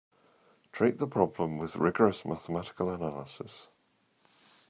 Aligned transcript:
Treat 0.71 0.97
the 0.97 1.05
problem 1.05 1.59
with 1.59 1.75
rigorous 1.75 2.25
mathematical 2.25 2.89
analysis. 2.89 3.67